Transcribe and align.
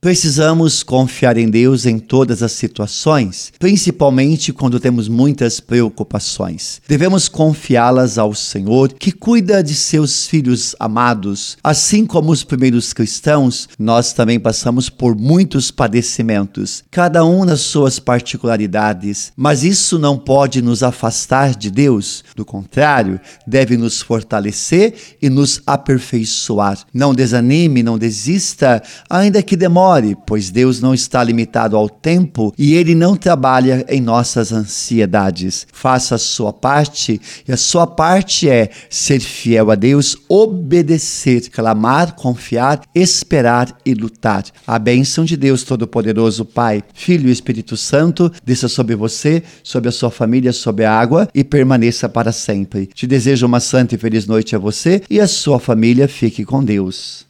Precisamos 0.00 0.82
confiar 0.82 1.36
em 1.36 1.50
Deus 1.50 1.84
em 1.84 1.98
todas 1.98 2.42
as 2.42 2.52
situações, 2.52 3.52
principalmente 3.58 4.50
quando 4.50 4.80
temos 4.80 5.08
muitas 5.08 5.60
preocupações. 5.60 6.80
Devemos 6.88 7.28
confiá-las 7.28 8.16
ao 8.16 8.34
Senhor, 8.34 8.94
que 8.94 9.12
cuida 9.12 9.62
de 9.62 9.74
seus 9.74 10.26
filhos 10.26 10.74
amados. 10.80 11.58
Assim 11.62 12.06
como 12.06 12.32
os 12.32 12.42
primeiros 12.42 12.94
cristãos, 12.94 13.68
nós 13.78 14.14
também 14.14 14.40
passamos 14.40 14.88
por 14.88 15.14
muitos 15.14 15.70
padecimentos, 15.70 16.82
cada 16.90 17.22
um 17.22 17.44
nas 17.44 17.60
suas 17.60 17.98
particularidades, 17.98 19.32
mas 19.36 19.64
isso 19.64 19.98
não 19.98 20.16
pode 20.16 20.62
nos 20.62 20.82
afastar 20.82 21.54
de 21.54 21.70
Deus. 21.70 22.24
Do 22.34 22.46
contrário, 22.46 23.20
deve 23.46 23.76
nos 23.76 24.00
fortalecer 24.00 24.94
e 25.20 25.28
nos 25.28 25.60
aperfeiçoar. 25.66 26.78
Não 26.94 27.14
desanime, 27.14 27.82
não 27.82 27.98
desista, 27.98 28.82
ainda 29.10 29.42
que 29.42 29.56
demore 29.56 29.89
pois 30.26 30.50
Deus 30.50 30.80
não 30.80 30.94
está 30.94 31.22
limitado 31.24 31.76
ao 31.76 31.88
tempo 31.88 32.52
e 32.56 32.74
ele 32.74 32.94
não 32.94 33.16
trabalha 33.16 33.84
em 33.88 34.00
nossas 34.00 34.52
ansiedades. 34.52 35.66
Faça 35.72 36.14
a 36.14 36.18
sua 36.18 36.52
parte, 36.52 37.20
e 37.46 37.52
a 37.52 37.56
sua 37.56 37.86
parte 37.86 38.48
é 38.48 38.70
ser 38.88 39.20
fiel 39.20 39.70
a 39.70 39.74
Deus, 39.74 40.16
obedecer, 40.28 41.48
clamar, 41.50 42.14
confiar, 42.14 42.82
esperar 42.94 43.76
e 43.84 43.94
lutar. 43.94 44.44
A 44.66 44.78
bênção 44.78 45.24
de 45.24 45.36
Deus 45.36 45.62
Todo-Poderoso, 45.62 46.44
Pai, 46.44 46.82
Filho 46.94 47.28
e 47.28 47.32
Espírito 47.32 47.76
Santo, 47.76 48.30
desça 48.44 48.68
sobre 48.68 48.94
você, 48.94 49.42
sobre 49.62 49.88
a 49.88 49.92
sua 49.92 50.10
família, 50.10 50.52
sobre 50.52 50.84
a 50.84 50.92
água 50.92 51.28
e 51.34 51.42
permaneça 51.42 52.08
para 52.08 52.32
sempre. 52.32 52.86
Te 52.86 53.06
desejo 53.06 53.46
uma 53.46 53.60
santa 53.60 53.94
e 53.94 53.98
feliz 53.98 54.26
noite 54.26 54.54
a 54.54 54.58
você 54.58 55.02
e 55.10 55.20
a 55.20 55.26
sua 55.26 55.58
família. 55.58 56.06
Fique 56.06 56.44
com 56.44 56.62
Deus. 56.62 57.28